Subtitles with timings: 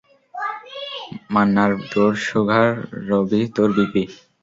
[1.33, 2.69] মান্নার তোর শ্যুগার,
[3.07, 4.03] রভি তোর বিপি।